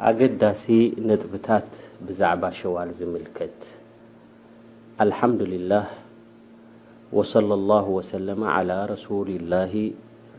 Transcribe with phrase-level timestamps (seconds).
[0.00, 1.62] أقدس نطبታت
[2.20, 3.40] بعب شوال ملت
[5.00, 5.86] لمه
[7.22, 9.90] صلى الله وسلم على رسول له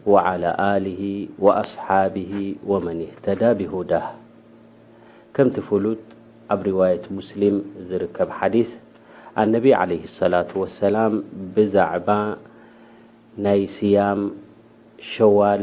[0.05, 0.51] وعلى
[0.85, 4.01] له وأحابه ومن اهتد بهد
[5.33, 5.97] كمت فل
[6.51, 7.55] رواية مسلم
[7.91, 8.29] ركب
[8.69, 8.71] ث
[9.51, 9.99] ن علي
[10.33, 10.99] لة وس ع
[13.63, 14.19] ي سيم
[15.15, 15.61] شول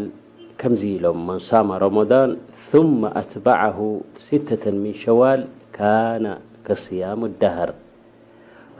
[0.60, 0.74] كم
[1.04, 2.28] لم منصم رمضن
[2.72, 3.78] ثመ ኣትባዐሁ
[4.24, 5.42] ስተተ ሚን ሸዋል
[5.76, 6.24] ካና
[6.66, 7.70] ከስያሙ ዳህር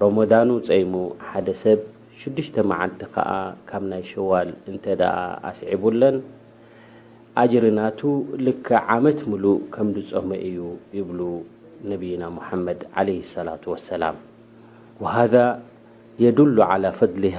[0.01, 0.95] ሮሞዳኑ ፀይሙ
[1.29, 1.79] ሓደ ሰብ
[2.25, 3.31] 6መዓል ከዓ
[3.69, 5.17] ካብ ናይ ሸዋል እንተ ደኣ
[5.51, 6.17] ኣስዒቡለን
[7.43, 8.01] ኣጅርናቱ
[8.47, 8.67] ልክ
[8.97, 10.59] ዓመት ሙሉእ ከም ድጾመ እዩ
[10.99, 11.21] ይብሉ
[11.93, 14.17] ነብና ሙሐመድ عለ صላة وሰላም
[15.15, 15.35] ሃذ
[16.25, 17.39] የድሉ عላى ፈضሊሃ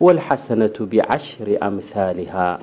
[0.00, 2.58] والحسنة بعشر مثله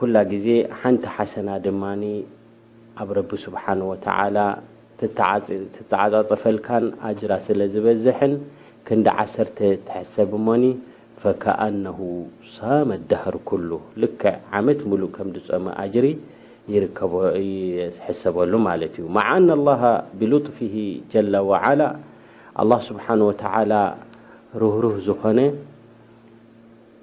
[0.00, 0.14] كل
[0.44, 4.36] ዜ نت حسن ድ ብ رب سبحنه وتعل
[5.00, 9.24] تتعፀፈل أجر سلዝبزح ع
[9.88, 10.30] تحسب
[10.62, 10.64] ن
[11.22, 11.98] فكأنه
[12.58, 13.68] سم دهر كل
[14.22, 15.04] ع عمد ل
[15.66, 16.06] م جر
[18.04, 18.52] حسبሉ
[19.18, 19.82] مع ن الله
[20.18, 20.76] بلطفه
[21.14, 21.80] جل وعل
[22.62, 23.72] الله سبحنه وتعل
[24.62, 25.38] رهرህ ዝن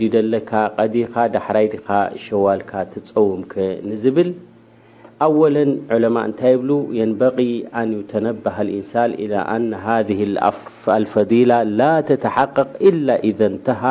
[0.00, 0.52] ዲኻ
[0.94, 1.76] ዳይ ድ
[2.24, 2.72] ሸዋልካ
[3.10, 3.42] ፀውም
[4.02, 4.30] ዝል
[5.26, 5.28] ኣ
[6.02, 6.66] عማ እታይ ብ
[7.00, 7.38] ينبق
[7.90, 9.24] نيተنሃ ንሳን إ
[10.18, 13.82] ذلፈضላ ላ ተተሓقق إل إذ ተሃ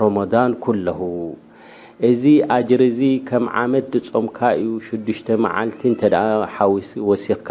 [0.00, 1.00] ሮضن كله
[2.10, 2.24] እዚ
[2.56, 4.38] ኣجር ዚ ከም ዓመድ ፆምካ
[4.68, 7.48] ዩ6 መ ሲኽካ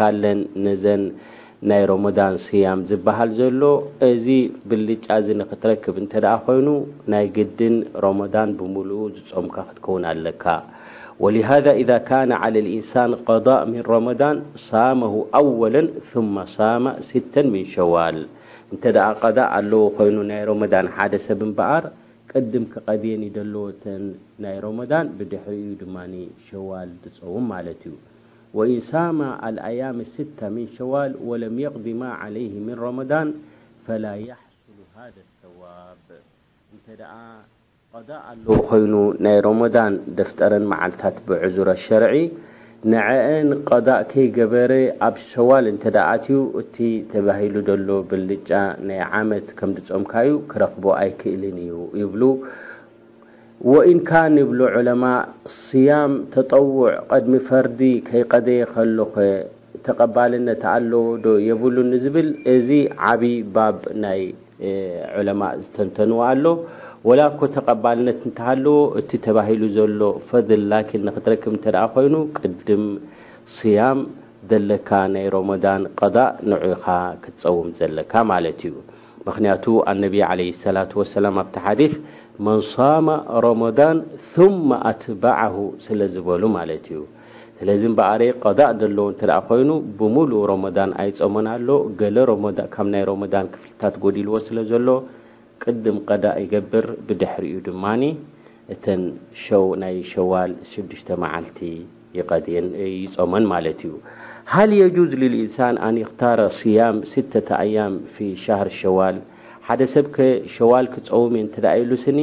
[0.82, 0.88] ዘ
[1.70, 3.62] ናይ ረመዳን ስያም ዝበሃል ዘሎ
[4.08, 4.24] እዚ
[4.70, 6.12] ብልጫ ዚ ንክትረክብ እንተ
[6.46, 6.68] ኮይኑ
[7.12, 10.44] ናይ ግድን ሮመዳን ብሙሉኡ ዝፀምካ ክትከውን ኣለካ
[11.24, 14.20] ወሊሃذ ዛ ካነ ዓ ልእንሳን ቀضእ ምን ረመን
[14.66, 15.00] ሳማ
[15.40, 15.76] ኣወለ
[16.56, 18.18] ሳማ ስተ ምን ሸዋል
[18.74, 18.84] እንተ
[19.22, 21.84] ቀضእ ኣለዎ ኮይኑ ናይ ረማዳን ሓደ ሰብ እበኣር
[22.32, 24.04] ቅድም ክቀድየን ይደለወተን
[24.44, 25.96] ናይ ረመዳን ብድሕሪ እዩ ድማ
[26.48, 27.94] ሸዋል ዝፀውም ማለት እዩ
[28.90, 29.00] ሳ
[29.80, 29.82] ያ
[30.14, 31.10] 6 ሸዋል
[31.42, 31.44] ለ
[31.76, 32.24] قዲማ ሱ
[33.88, 33.90] ث
[37.08, 38.92] ኣለ ኮይኑ
[39.24, 39.38] ናይ
[39.92, 42.14] ን ደፍጠረን መዓልታት ብዙረ ሸርዒ
[42.98, 43.00] እ
[44.26, 44.72] ይገበረ
[45.08, 45.64] ኣብ ሸዋል
[46.62, 46.76] እቲ
[47.12, 47.54] ተባሂሉ
[47.86, 48.50] ሎ ብልጫ
[48.88, 49.60] ናይ ዓመት ከ
[50.02, 51.42] ምካዩ ክረክቦ ኣይክእል
[52.02, 52.14] ዩ ብ
[53.70, 55.04] ወኢንካን ይብሎ ዑለማ
[55.56, 56.78] ስያም ተጠውዕ
[57.10, 59.16] ቀድሚ ፈርዲ ከይቀደየ ከሎኸ
[59.86, 62.68] ተቀባልነት ኣለዎ ዶ የብሉ ንዝብል እዚ
[63.10, 64.22] ዓብይ ባብ ናይ
[65.20, 66.44] ዕለማ ዝተንተንዎ ኣሎ
[67.10, 72.84] ወላኮ ተቀባልነት እንተሃለዎ እቲ ተባሂሉ ዘሎ ፈድል ላኪን ንክትረክብ እንተደኣ ኮይኑ ቅድም
[73.58, 74.00] ስያም
[74.52, 76.86] ዘለካ ናይ ሮሞዳን ቀዛእ ንዑኻ
[77.22, 78.74] ክትፀውም ዘለካ ማለት እዩ
[79.26, 80.40] ምክንያቱ ኣነቢ عለ
[80.76, 81.80] ላة ሰላ ኣብቲ ሓዲ
[82.46, 83.08] መንሶማ
[83.44, 83.96] ሮመዳን
[84.34, 87.00] ثማ ኣትባዕሁ ስለ ዝበሉ ማለት እዩ
[87.58, 91.68] ስለዚ በኣረ ቀዳእ ዘለዎ እተ ኮይኑ ብሙሉ ሮሞን ኣይፀመና ኣሎ
[92.00, 92.16] ገለ
[92.74, 94.88] ካብ ናይ ሮዳን ክፍልታት ጎዲልዎ ስለ ዘሎ
[95.64, 97.84] ቅድም ቀዳእ ይገብር ብድሕሪ እ ድማ
[98.74, 98.84] እተ
[99.82, 101.58] ናይ ሸዋል 6 መዓልቲ
[103.32, 106.20] መን ማ ዩሃ ንሳ ኣክ
[106.76, 106.82] ያ
[108.16, 109.16] ተ ሻር ሸዋል
[109.66, 110.06] ሓደ ሰብ
[110.54, 111.44] ሸዋል ክፀውም እ
[111.80, 112.18] የሉስኒ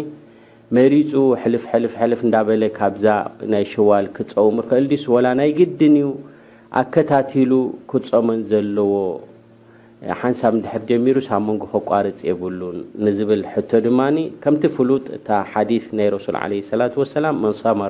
[0.77, 1.12] መሪፁ
[1.53, 3.06] ልፍልልፍ እዳለ ካብዛ
[3.53, 6.07] ናይ ሸዋል ክፀውም ክእል ስ ናይ ግድን ዩ
[6.81, 7.51] ኣከታቲሉ
[7.92, 8.92] ክፀመን ዘለዎ
[10.19, 12.77] ሓንሳብ ድሕር ጀሚሩ ኣብ መንጎ ከቋርፅ የብሉን
[13.15, 14.00] ዝብል ቶ ድማ
[14.44, 15.21] ከምቲ ፍሉጥ እ
[15.69, 16.07] ዲ ናይ
[16.68, 16.74] ሱ
[17.24, 17.89] ላ መማ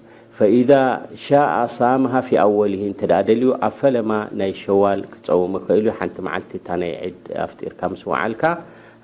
[0.41, 0.45] ف
[1.23, 1.27] ሻ
[1.73, 3.89] ሳሃፊ ኣወል ዩ ኣብ ፈ
[4.49, 5.87] ይ ሸዋል ክፀውም ቲ ድ
[7.79, 8.45] ካ ልካ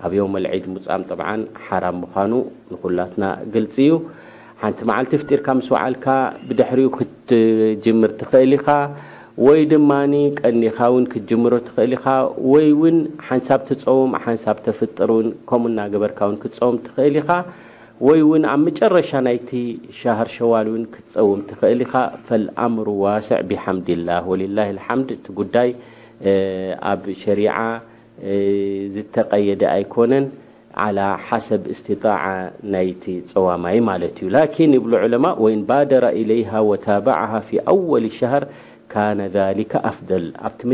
[0.07, 0.19] ኣብዮ
[1.09, 1.19] ድ
[1.67, 2.31] ሓራ ምኑ
[2.71, 3.23] ንላትና
[3.75, 3.99] ፂ ዩ
[4.63, 4.79] ሓቲ
[5.49, 5.55] ካ
[5.95, 6.07] ልካ
[6.63, 8.67] ትር ትእል ኢኻ
[9.73, 9.91] ድማ
[10.41, 10.77] ቀኒኻ
[12.49, 12.99] ሮ እል
[13.29, 15.11] ሓንሳብ ፀም ሓንሳብ ፍጥር
[15.77, 16.35] ና ርካ ም
[16.89, 17.29] ትእል ኢኻ
[18.01, 19.01] ين مر
[19.91, 21.85] شهر شوال وم ل
[22.27, 27.81] فالأمر واسع بحمد لله ولله الحمد ب شريعة
[29.13, 30.27] تقيد يكن
[30.77, 32.51] على حسب استطاعة
[33.35, 33.81] وامي
[34.15, 38.47] ت لكن ب علماء ون بادر إليها وتابعها في أول شهر
[38.89, 40.65] كان ذلك أفضل